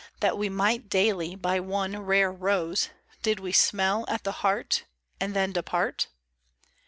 That 0.19 0.35
we 0.35 0.49
might 0.49 0.89
dally 0.89 1.35
By 1.39 1.59
one 1.59 1.99
rare 1.99 2.31
rose: 2.31 2.89
Did 3.21 3.39
we 3.39 3.51
smell 3.51 4.03
at 4.07 4.23
the 4.23 4.31
heart. 4.41 4.85
And 5.19 5.35
then 5.35 5.51
depart 5.51 6.07